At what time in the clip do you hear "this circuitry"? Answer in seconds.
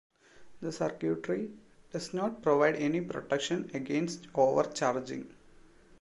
0.61-1.51